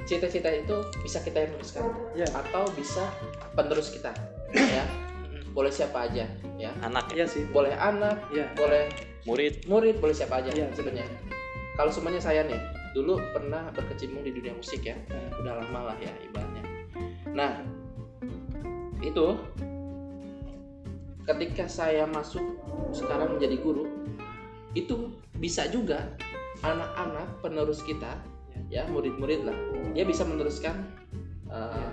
[0.10, 0.74] Cita-cita itu
[1.06, 1.86] bisa kita yang teruskan
[2.18, 3.06] Ya, atau bisa
[3.54, 4.10] penerus kita
[4.50, 4.82] ya.
[5.54, 6.26] Boleh siapa aja
[6.58, 6.72] ya.
[6.82, 7.14] Anak.
[7.14, 7.46] Iya ya, sih.
[7.54, 8.90] boleh anak Ya, boleh
[9.30, 9.70] murid.
[9.70, 10.74] murid boleh siapa aja Iya.
[10.74, 11.06] sebenarnya.
[11.78, 12.60] kalau semuanya saya nih
[12.92, 14.98] dulu pernah berkecimpung di dunia musik ya.
[15.08, 15.40] Nah.
[15.40, 16.64] udah lama lah ya ibaratnya.
[17.32, 17.52] Nah
[19.00, 19.28] itu
[21.24, 22.42] ketika saya masuk
[22.92, 23.86] sekarang menjadi guru
[24.74, 26.10] itu bisa juga
[26.66, 28.18] anak-anak penerus kita
[28.68, 29.56] ya murid-murid lah
[29.94, 30.86] dia bisa meneruskan
[31.50, 31.92] uh,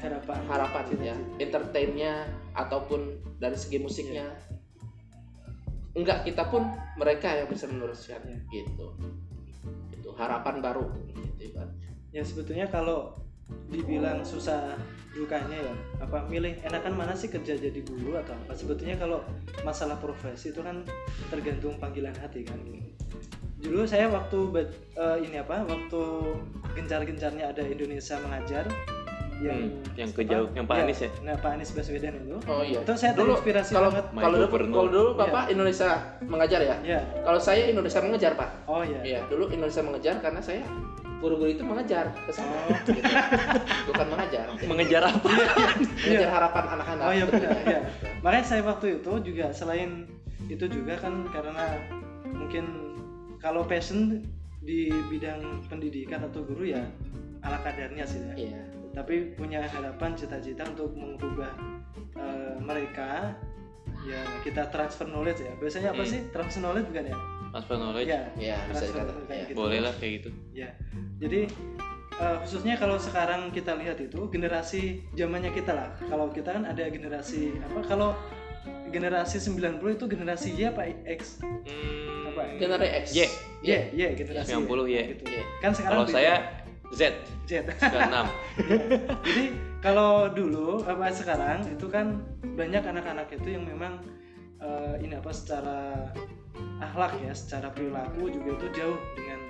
[0.00, 0.38] harapan.
[0.46, 1.16] harapan ya.
[1.40, 4.28] Entertainnya ataupun dari segi musiknya.
[5.94, 6.66] Enggak kita pun
[6.98, 8.38] mereka yang bisa meneruskan Iya.
[8.50, 8.86] gitu.
[9.94, 10.90] Itu harapan baru
[11.38, 11.62] gitu.
[12.14, 13.14] Ya sebetulnya kalau
[13.68, 14.72] dibilang susah
[15.12, 18.56] dukanya ya apa milih enakan mana sih kerja jadi guru atau apa?
[18.56, 19.22] Sebetulnya kalau
[19.62, 20.82] masalah profesi itu kan
[21.30, 22.58] tergantung panggilan hati kan
[23.64, 24.38] dulu saya waktu
[24.94, 26.02] eh, ini apa waktu
[26.74, 28.64] gencar-gencarnya ada Indonesia mengajar
[29.34, 30.16] yang Hmm, yang apa?
[30.16, 31.10] ke jauh, yang Pak Ya, Anies ya?
[31.20, 34.46] nah Pak Anies Baswedan itu oh iya itu saya dulu terinspirasi kalau banget kalau dulu
[34.70, 35.90] kalau dulu bapak Indonesia
[36.22, 40.38] mengajar ya ya kalau saya Indonesia mengejar pak oh ya Iya, dulu Indonesia mengejar karena
[40.38, 40.62] saya
[41.18, 42.76] guru-guru itu mengejar ke sana, Oh.
[42.84, 43.00] gitu.
[43.88, 45.28] bukan mengajar, Mengejar apa?
[46.04, 47.04] mengejar harapan anak-anak.
[47.08, 47.80] Oh iya benar, iya.
[48.20, 50.04] Makanya saya waktu itu juga selain
[50.46, 51.80] itu juga kan karena
[52.28, 52.83] mungkin
[53.44, 54.24] kalau passion
[54.58, 56.80] di bidang pendidikan atau guru ya
[57.44, 58.32] ala kadarnya sih ya.
[58.34, 58.60] Iya.
[58.96, 61.52] Tapi punya harapan cita-cita untuk mengubah
[62.16, 63.36] eh, mereka
[64.08, 65.52] ya kita transfer knowledge ya.
[65.60, 66.08] Biasanya apa Hmm.
[66.08, 66.20] sih?
[66.32, 67.16] Transfer knowledge bukan ya?
[67.52, 68.08] Transfer knowledge.
[68.08, 69.24] Ya, bisa transfer dikatakan.
[69.28, 69.48] kayak Iya.
[69.52, 69.56] gitu.
[69.60, 70.30] Boleh lah kayak gitu.
[70.56, 70.70] Ya.
[71.20, 71.40] Jadi
[72.14, 75.88] eh, khususnya kalau sekarang kita lihat itu generasi zamannya kita lah.
[76.00, 77.82] Kalau kita kan ada generasi apa?
[77.84, 78.14] Kalau
[78.88, 81.42] generasi 90 itu generasi Y apa X?
[81.42, 82.42] Hmm, Apa?
[82.56, 83.04] Generasi X.
[83.12, 83.20] Y.
[83.62, 84.96] Y, Y generasi 90 Y.
[85.16, 85.22] Gitu.
[85.26, 85.36] Y.
[85.58, 86.14] Kan sekarang Kalau beda.
[86.14, 86.34] saya
[86.94, 87.00] Z
[87.44, 87.52] Z.
[87.82, 89.26] 96.
[89.26, 89.44] Jadi
[89.80, 92.22] kalau dulu apa sekarang itu kan
[92.54, 93.98] banyak anak-anak itu yang memang
[94.62, 96.08] eh, ini apa secara
[96.80, 99.40] akhlak ya, secara perilaku juga itu jauh dengan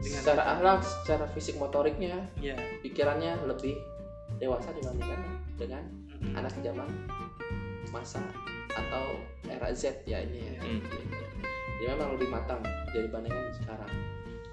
[0.00, 2.54] dengan Secara akhlak, secara fisik motoriknya, ya.
[2.80, 3.74] pikirannya lebih
[4.38, 5.20] dewasa dibandingkan
[5.56, 6.38] dengan Mm-mm.
[6.38, 6.88] anak zaman
[7.90, 8.20] masa
[8.74, 9.04] atau
[9.46, 10.62] era Z ya ini ya.
[10.62, 10.80] Hmm.
[11.82, 12.60] Dia memang lebih matang
[12.90, 13.90] dibandingkan sekarang.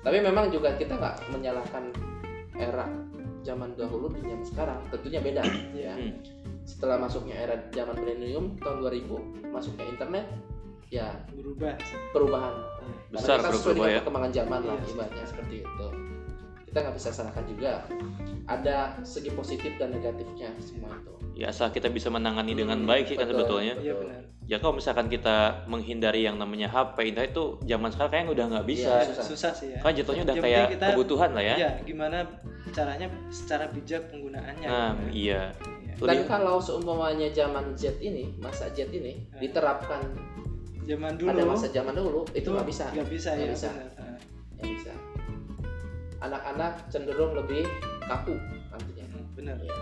[0.01, 1.93] Tapi memang juga kita nggak menyalahkan
[2.57, 2.85] era
[3.41, 4.79] zaman dahulu dan zaman sekarang.
[4.89, 5.41] Tentunya beda
[5.77, 5.93] ya.
[5.97, 6.13] Hmm.
[6.65, 10.25] Setelah masuknya era zaman milenium tahun 2000, masuknya internet,
[10.93, 11.73] ya berubah.
[12.13, 12.53] perubahan.
[13.11, 13.97] Besar Karena kita berubah dengan ya.
[14.01, 15.87] perkembangan zaman lah Iya, ibaratnya seperti itu.
[16.71, 17.71] Kita nggak bisa salahkan juga.
[18.47, 21.13] Ada segi positif dan negatifnya semua itu.
[21.33, 23.47] Ya asal kita bisa menangani dengan Hmm, baik sih kan betul.
[23.57, 23.73] sebetulnya.
[23.77, 24.21] Iya benar.
[24.43, 28.65] Ya kalau misalkan kita menghindari yang namanya HP, internet itu zaman sekarang kayaknya udah nggak
[28.67, 28.91] bisa.
[28.91, 29.23] Iya, susah.
[29.23, 29.79] Susah sih ya.
[29.79, 31.55] Kan jatuhnya udah kayak kita- kebutuhan lah ya.
[31.57, 32.17] Ya, gimana
[32.69, 34.67] caranya secara bijak penggunaannya.
[34.67, 35.11] Nah, gitu ya.
[35.13, 35.41] iya.
[35.87, 35.93] Iya.
[36.01, 39.39] Dan dia- kalau seumpamanya zaman Z ini, masa Z ini Nah.
[39.39, 40.01] diterapkan
[40.81, 43.53] Zaman dulu pada masa zaman dulu itu nggak bisa, Nggak bisa Nggak ya.
[43.53, 43.69] bisa.
[44.51, 44.91] nggak bisa.
[46.19, 47.63] Anak-anak cenderung lebih
[48.03, 48.33] kaku
[48.67, 49.05] nantinya.
[49.31, 49.57] Benar.
[49.57, 49.77] Ya.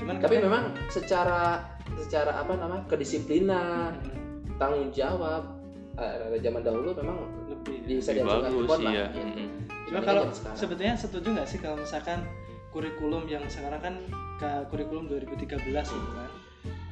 [0.00, 1.60] Cuman Tapi kadang- memang secara
[2.00, 5.60] secara apa namanya kedisiplinan, Hmm, tanggung jawab
[5.94, 9.06] eh, zaman dahulu memang lebih bisa lebih bagus lah, iya.
[9.12, 9.44] gitu.
[9.90, 10.22] Cuma kalau
[10.56, 12.24] sebetulnya setuju nggak sih kalau misalkan
[12.70, 13.94] kurikulum yang sekarang kan
[14.38, 16.30] ke kurikulum 2013 gitu kan?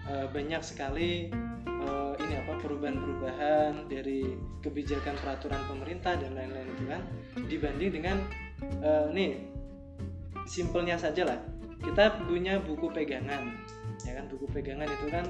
[0.09, 1.31] Eh, banyak sekali
[1.65, 7.01] eh, ini apa perubahan-perubahan dari kebijakan peraturan pemerintah dan lain-lain itu kan?
[7.49, 8.17] Dibanding dengan
[8.83, 9.31] eh, nih
[10.45, 11.39] simpelnya saja lah
[11.83, 13.55] kita punya buku pegangan
[14.07, 14.25] ya kan?
[14.31, 15.25] Buku pegangan itu kan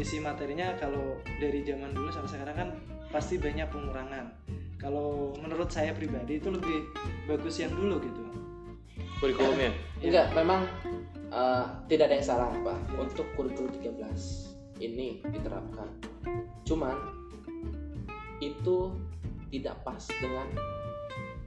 [0.00, 2.68] isi materinya kalau dari zaman dulu sampai sekarang kan
[3.10, 4.32] pasti banyak pengurangan.
[4.80, 6.88] Kalau menurut saya pribadi itu lebih
[7.28, 8.22] bagus yang dulu gitu.
[9.20, 9.76] Kurikulumnya.
[10.00, 10.64] Enggak, memang
[11.28, 12.78] eh, tidak ada yang salah Pak.
[12.96, 15.88] Untuk kurikulum 13 ini diterapkan.
[16.64, 16.96] Cuman
[18.40, 18.96] itu
[19.52, 20.48] tidak pas dengan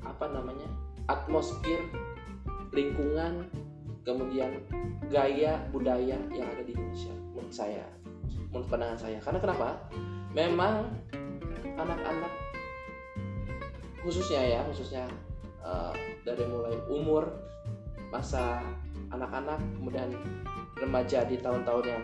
[0.05, 0.69] apa namanya
[1.09, 1.81] atmosfer
[2.75, 3.49] lingkungan
[4.03, 4.63] kemudian
[5.07, 7.87] gaya budaya yang ada di Indonesia menurut saya
[8.53, 9.17] menurut pandangan saya.
[9.17, 9.67] Karena kenapa?
[10.37, 10.85] Memang
[11.73, 12.33] anak-anak
[14.05, 15.09] khususnya ya khususnya
[15.65, 17.33] eh, dari mulai umur
[18.13, 18.61] masa
[19.09, 20.13] anak-anak kemudian
[20.77, 22.03] remaja di tahun-tahun yang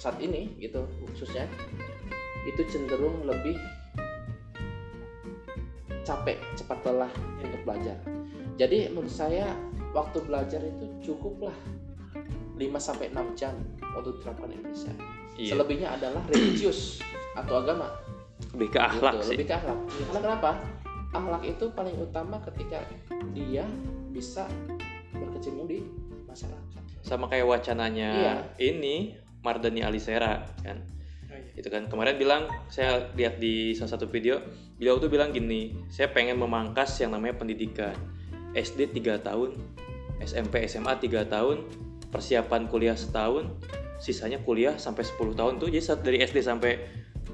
[0.00, 1.44] saat ini gitu khususnya
[2.48, 3.56] itu cenderung lebih
[6.04, 7.96] capek cepat lelah untuk belajar.
[8.60, 9.56] Jadi menurut saya
[9.94, 11.54] waktu belajar itu cukuplah
[12.54, 13.54] 5 sampai 6 jam
[13.94, 14.92] untuk diterapkan di Indonesia
[15.34, 15.50] Iya.
[15.50, 17.02] selebihnya adalah religius
[17.34, 17.90] atau agama
[18.54, 19.30] Lebih ke akhlak Gitu, sih.
[19.34, 20.50] lebih ke akhlak karena kenapa
[21.10, 22.78] akhlak itu paling utama ketika
[23.32, 23.66] dia
[24.10, 24.46] bisa
[25.12, 25.82] berkecimpung di
[26.24, 28.34] masyarakat Sama kayak wacananya Iya.
[28.64, 30.80] ini Mardani Alisera kan.
[31.28, 31.52] Oh, iya.
[31.52, 34.40] Itu kan kemarin bilang saya lihat di salah satu video,
[34.74, 37.92] beliau tuh bilang gini, saya pengen memangkas yang namanya pendidikan.
[38.54, 39.52] SD 3 tahun,
[40.24, 41.62] SMP SMA 3 tahun,
[42.08, 43.52] persiapan kuliah setahun,
[44.00, 45.68] sisanya kuliah sampai 10 tahun tuh.
[45.70, 46.80] Jadi saat dari SD sampai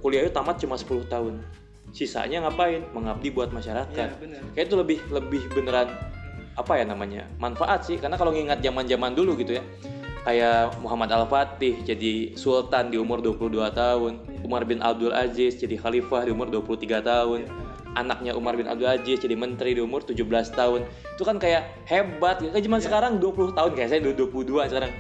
[0.03, 1.43] kuliah itu tamat cuma 10 tahun.
[1.91, 2.87] Sisanya ngapain?
[2.95, 4.09] Mengabdi buat masyarakat.
[4.23, 4.43] Benar.
[4.55, 5.91] Kayak itu lebih lebih beneran
[6.55, 7.27] apa ya namanya?
[7.43, 9.65] Manfaat sih karena kalau ngingat zaman-zaman dulu gitu ya.
[10.21, 14.13] Kayak Muhammad Al-Fatih jadi sultan di umur 22 tahun,
[14.45, 17.49] Umar bin Abdul Aziz jadi khalifah di umur 23 tahun.
[17.95, 20.23] Anaknya Umar bin Abdul Aziz jadi menteri di umur 17
[20.55, 20.87] tahun.
[21.15, 22.55] Itu kan kayak hebat gitu.
[22.55, 24.93] Kayak zaman sekarang 20 tahun kayak saya 22 sekarang.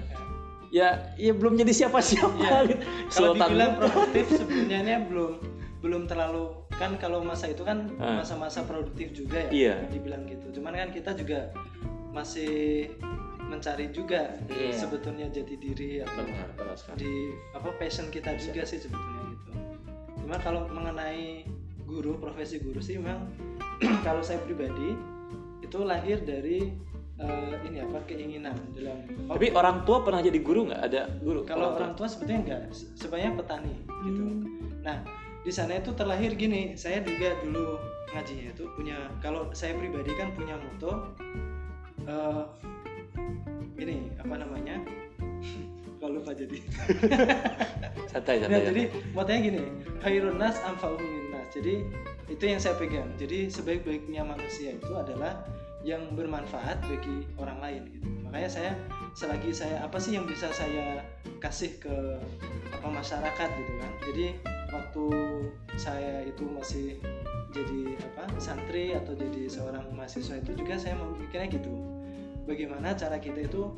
[0.71, 2.59] Ya, ya belum jadi siapa-siapa Iya.
[2.71, 2.83] gitu.
[3.11, 5.33] Kalau dibilang produktif sebenarnya belum
[5.81, 8.23] belum terlalu kan kalau masa itu kan Ah.
[8.23, 9.51] masa-masa produktif juga ya.
[9.51, 9.75] Iya.
[9.91, 10.47] Dibilang gitu.
[10.55, 11.51] Cuman kan kita juga
[12.11, 12.91] masih
[13.43, 14.71] mencari juga Iya.
[14.79, 16.55] sebetulnya jati diri atau benar
[16.95, 19.51] di apa passion kita juga sih sebetulnya gitu.
[20.23, 21.43] Cuma kalau mengenai
[21.91, 23.27] guru profesi guru sih memang
[24.07, 24.95] kalau saya pribadi
[25.67, 26.71] itu lahir dari
[27.19, 30.81] eh, ini apa keinginan dalam oh, Tapi orang tua pernah jadi guru nggak?
[30.87, 31.43] Ada guru?
[31.43, 33.75] kalau orang tua sebetulnya enggak se- sebenarnya petani
[34.07, 34.23] gitu.
[34.23, 34.43] Hmm.
[34.87, 34.99] Nah
[35.43, 37.81] di sana itu terlahir gini saya juga dulu
[38.15, 41.11] ngajinya itu punya kalau saya pribadi kan punya moto
[42.07, 42.43] eh,
[43.83, 44.79] ini apa namanya
[46.01, 46.59] kalau lupa jadi
[48.09, 48.49] santai santai.
[48.49, 48.69] Nah, santai.
[48.73, 49.61] jadi motonya gini,
[50.01, 51.30] khairun nas anfa'uhum.
[51.51, 51.83] Jadi
[52.31, 53.11] itu yang saya pegang.
[53.19, 55.43] Jadi sebaik-baiknya manusia itu adalah
[55.83, 58.09] yang bermanfaat bagi orang lain gitu.
[58.29, 58.73] Makanya saya
[59.17, 61.03] selagi saya apa sih yang bisa saya
[61.43, 61.97] kasih ke
[62.71, 63.93] apa masyarakat gitu kan.
[64.07, 64.27] Jadi
[64.71, 65.05] waktu
[65.75, 66.89] saya itu masih
[67.51, 71.73] jadi apa santri atau jadi seorang mahasiswa itu juga saya memikirnya gitu.
[72.47, 73.75] Bagaimana cara kita itu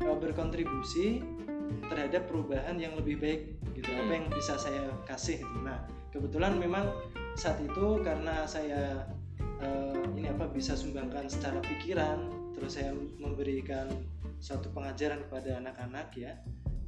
[0.00, 1.20] eh, berkontribusi
[1.90, 3.40] terhadap perubahan yang lebih baik
[3.78, 4.16] gitu apa Hmm.
[4.16, 5.58] yang bisa saya kasih gitu.
[5.62, 5.78] nah
[6.10, 6.90] kebetulan memang
[7.34, 9.06] saat itu karena saya
[9.62, 13.88] eh, ini apa bisa sumbangkan secara pikiran terus saya memberikan
[14.42, 16.32] suatu pengajaran kepada anak-anak ya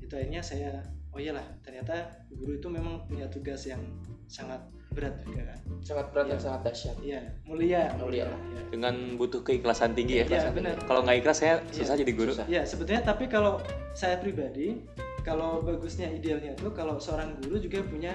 [0.02, 0.82] itu akhirnya saya
[1.12, 3.80] oh iyalah ternyata guru itu memang punya tugas yang
[4.28, 4.60] sangat
[4.92, 6.44] berat juga kan sangat berat dan Iya.
[6.44, 8.28] sangat dahsyat iya mulia Mulia.
[8.28, 8.62] ya.
[8.68, 10.24] Dengan butuh keikhlasan tinggi ya.
[10.28, 10.76] Iya, benar.
[10.84, 12.32] Kalau nggak ikhlas saya susah jadi guru.
[12.32, 12.48] Susah.
[12.48, 13.60] Ya sebetulnya tapi kalau
[13.92, 14.80] saya pribadi
[15.24, 18.12] kalau bagusnya idealnya tuh kalau seorang guru juga punya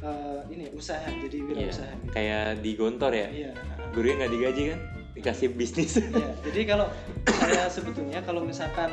[0.00, 1.46] eh, ini usaha jadi Iya.
[1.46, 2.10] wirausaha gitu.
[2.10, 3.28] Kayak di Gontor ya.
[3.28, 3.52] Iya.
[3.90, 4.80] Gurunya nggak digaji kan?
[5.12, 5.92] Dikasih bisnis.
[5.98, 6.30] Iya.
[6.42, 6.86] Jadi kalau
[7.28, 8.88] saya sebetulnya kalau misalkan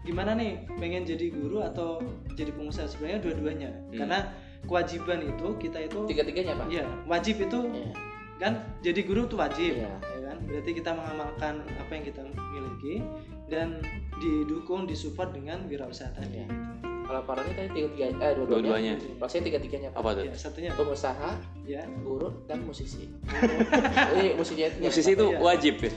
[0.00, 2.00] gimana nih pengen jadi guru atau
[2.32, 3.98] jadi pengusaha sebenarnya dua-duanya Hmm.
[4.00, 4.18] karena
[4.64, 7.92] kewajiban itu kita itu tiga-tiganya pak iya wajib itu Iya.
[8.38, 9.92] kan jadi guru itu wajib Iya.
[9.92, 12.94] ya kan berarti kita mengamalkan apa yang kita miliki
[13.46, 13.84] dan
[14.16, 16.48] didukung disupport dengan wirausaha tadi Iya.
[17.10, 18.94] Kalau Pak Roni tadi tiga-tiga eh dua-duanya Dua-duanya.
[19.18, 20.22] kalau saya tiga-tiganya pak Apa tuh?
[20.22, 21.30] ya satunya pengusaha
[21.64, 23.10] ya guru dan musisi
[24.08, 25.38] Jadi musinya itu Musisi itu Iya.
[25.40, 25.90] wajib ya.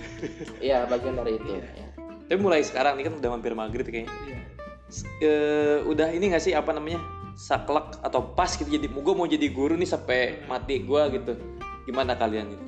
[0.60, 1.45] Iya bagian dari itu.
[1.47, 1.65] Iya.
[1.71, 1.88] ya.
[2.23, 4.10] Tapi mulai sekarang nih kan udah hampir maghrib kayaknya.
[4.26, 4.39] iya
[4.86, 6.97] S- eh, udah ini nggak sih apa namanya
[7.36, 11.34] saklek atau pas gitu jadi gue mau jadi guru nih sampai mati gue gitu.
[11.84, 12.65] Gimana kalian gitu?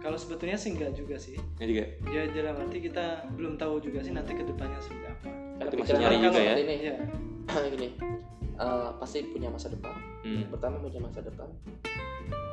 [0.00, 1.84] kalau sebetulnya sih enggak juga sih Ya juga.
[2.08, 5.28] ya dalam arti kita belum tahu juga sih nanti ke depannya seperti apa
[5.60, 6.54] Tapi masih nyari juga ya.
[6.56, 6.94] Ini, iya
[7.74, 7.88] gini,
[8.56, 9.94] eh, pasti punya masa depan.
[10.22, 10.44] Hmm.
[10.48, 11.48] Pertama punya masa depan.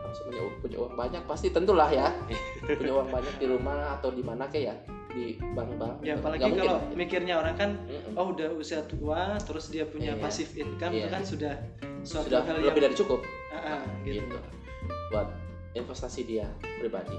[0.03, 2.07] Harus punya, punya uang banyak pasti tentulah ya.
[2.79, 4.75] punya uang banyak di rumah atau di mana kayak ya
[5.07, 6.05] di bank-bank.
[6.05, 6.93] ya apalagi mungkin kalau lah.
[6.93, 8.13] mikirnya orang kan Mm-mm.
[8.13, 10.21] oh udah usia tua terus dia punya Iya.
[10.21, 11.01] passive income Iya.
[11.01, 11.53] itu kan sudah
[12.05, 14.21] suatu sudah hal lebih yang dari cukup Ah, ah, gitu.
[14.21, 14.37] gitu.
[15.09, 15.33] Buat
[15.73, 16.45] investasi dia
[16.77, 17.17] pribadi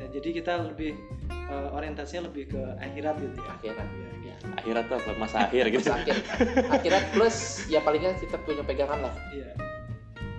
[0.00, 0.96] Nah, jadi kita lebih
[1.28, 3.88] eh, orientasinya lebih ke akhirat gitu ya akhirat.
[3.92, 4.36] Iya, Ya.
[4.56, 5.10] Akhirat tuh apa?
[5.20, 5.92] Masa akhir gitu.
[5.92, 6.16] Masa akhir.
[6.80, 7.36] akhirat plus
[7.68, 9.52] ya paling nggak kita punya pegangan lah iya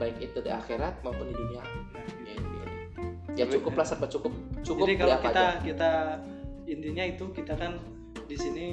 [0.02, 1.62] baik itu di akhirat maupun di dunia.
[2.26, 2.26] Gitu.
[2.26, 2.58] Ya, gitu.
[3.38, 4.34] ya cukup lah serba cukup
[4.66, 5.62] cukup Jadi kalau kita aja.
[5.62, 5.92] kita
[6.66, 7.78] intinya itu kita kan
[8.26, 8.66] di sini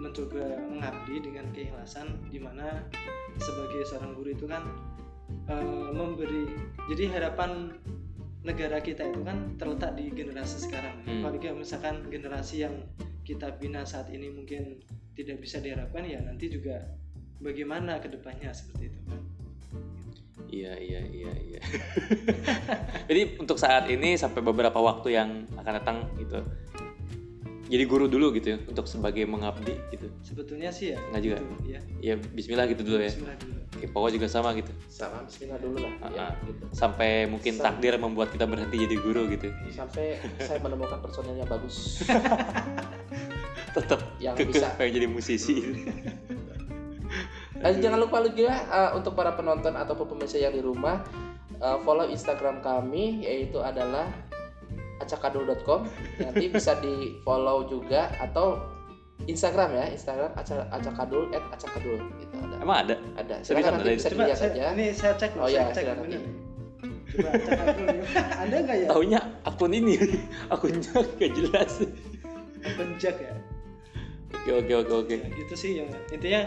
[0.00, 2.80] mencoba mengabdi dengan keikhlasan di mana
[3.36, 4.64] sebagai seorang guru itu kan
[5.52, 6.48] eh, memberi
[6.88, 7.76] jadi harapan
[8.42, 11.02] negara kita itu kan terletak di generasi sekarang.
[11.06, 11.22] Hmm.
[11.22, 12.74] Apalagi misalkan generasi yang
[13.22, 14.82] kita bina saat ini mungkin
[15.14, 16.82] tidak bisa diharapkan ya nanti juga
[17.38, 19.20] bagaimana ke depannya seperti itu kan.
[20.52, 21.60] Iya iya iya iya.
[23.08, 26.44] Jadi untuk saat ini sampai beberapa waktu yang akan datang gitu.
[27.72, 30.12] Jadi guru dulu gitu ya untuk sebagai mengabdi gitu.
[30.20, 31.00] Sebetulnya sih ya.
[31.08, 31.36] Nggak juga?
[31.40, 31.80] gitu, ya.
[32.04, 33.08] Ya Bismillah gitu dulu ya.
[33.08, 33.52] Bismillah dulu.
[33.72, 34.68] Oke, pokoknya juga sama gitu.
[34.86, 36.32] sama Bismillah dulu lah ya, Ah, ah.
[36.44, 36.62] gitu.
[36.70, 39.48] Sampai mungkin Sam- takdir membuat kita berhenti jadi guru gitu.
[39.72, 42.04] sampai saya menemukan personel yang bagus
[43.76, 45.56] Tetap yang kekeh bisa pengen jadi musisi.
[47.56, 51.00] Eh, jangan lupa juga eh, untuk para penonton ataupun pemirsa yang di rumah
[51.54, 54.10] eh, follow Instagram kami yaitu adalah
[55.02, 55.84] acakadul.com
[56.16, 58.62] nanti bisa di follow juga atau
[59.22, 62.94] Instagram ya Instagram aca- acakadul at acakadul gitu ada Emang ada?
[63.14, 65.66] ada silakan nanti ada bisa Coba dilihat saya, aja ini saya cek loh, Oh, saya
[65.68, 65.96] cek silakan.
[66.02, 66.22] bener.
[67.06, 67.58] Coba cek.
[68.34, 68.88] Ada nggak ya?
[68.88, 69.94] Taunya akun ini,
[70.54, 71.72] akunnya gak jelas.
[72.62, 73.34] Penjak ya.
[74.32, 75.16] Oke oke oke oke.
[75.18, 76.42] Ya, gitu sih yang intinya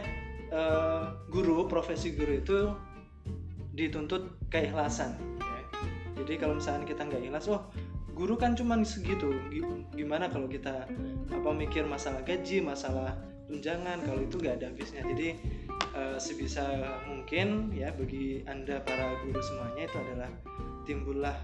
[0.49, 2.57] eh, guru profesi guru itu
[3.71, 5.59] dituntut keikhlasan ya.
[6.17, 7.59] jadi kalau misalnya kita nggak ikhlas oh
[8.15, 9.35] guru kan cuman segitu.
[9.51, 10.87] Gi- gimana kalau kita
[11.29, 13.13] apa mikir masalah gaji masalah
[13.45, 15.03] tunjangan kalau itu nggak ada habisnya.
[15.03, 15.35] Jadi
[15.93, 16.63] eh, sebisa
[17.05, 20.31] mungkin ya bagi anda para guru semuanya itu adalah
[20.87, 21.35] timbullah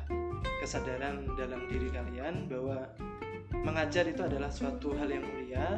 [0.62, 2.88] kesadaran dalam diri kalian bahwa
[3.62, 5.77] mengajar itu adalah suatu hal yang mulia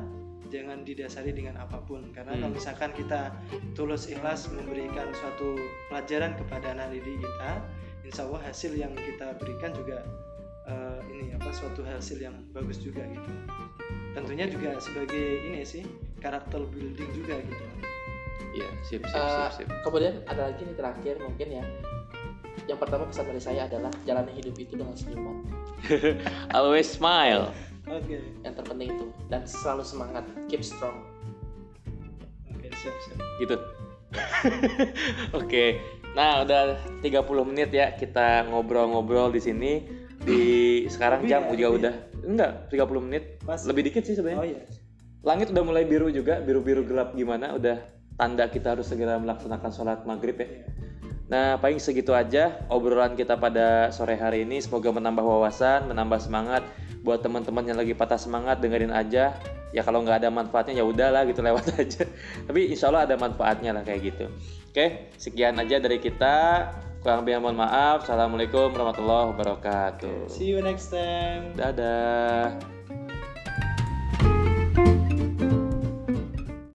[0.51, 2.13] jangan didasari dengan apa pun.
[2.13, 2.45] Karena Hmm.
[2.45, 3.33] kalau misalkan kita
[3.73, 5.57] tulus ikhlas memberikan suatu
[5.89, 7.51] pelajaran kepada anak didik kita
[8.03, 10.03] insya Allah hasil yang kita berikan juga
[10.65, 13.31] eh, ini apa suatu hasil yang bagus juga gitu
[14.13, 15.83] tentunya juga sebagai ini sih
[16.17, 17.65] karakter building juga gitu
[18.53, 19.67] Iya, sip sip Eh, sip sip.
[19.81, 21.65] kemudian ada lagi nih terakhir mungkin ya
[22.63, 25.41] yang pertama pesan dari saya adalah jalani hidup itu dengan senyuman
[26.55, 27.49] Always smile.
[27.83, 31.01] oke yang terpenting itu dan selalu semangat keep strong
[32.47, 33.57] oke siap siap gitu.
[35.33, 35.81] Oke.
[36.13, 36.61] Nah, udah
[37.01, 37.09] 30
[37.43, 39.71] menit ya kita ngobrol-ngobrol di sini.
[40.23, 40.41] Di
[40.87, 43.23] sekarang Lebih jam ya, juga udah enggak 30 menit.
[43.43, 43.59] Pas.
[43.67, 44.55] Lebih dikit sih oh sebenarnya.
[44.55, 44.59] iya
[45.23, 47.79] Langit udah mulai biru juga, biru-biru gelap gimana udah
[48.19, 50.47] tanda kita harus segera melaksanakan sholat maghrib ya.
[51.31, 54.59] Nah, paling segitu aja obrolan kita pada sore hari ini.
[54.59, 56.61] Semoga menambah wawasan, menambah semangat
[57.01, 59.33] buat teman-teman yang lagi patah semangat dengerin aja.
[59.73, 62.03] Ya kalau nggak ada manfaatnya ya udahlah gitu lewat aja.
[62.45, 64.25] Tapi insya Allah ada manfaatnya lah kayak gitu.
[64.69, 66.35] Oke, sekian aja dari kita.
[67.03, 68.07] Kurang lebih mohon maaf.
[68.07, 70.31] Assalamualaikum warahmatullahi wabarakatuh.
[70.31, 72.72] see you next time Dadah.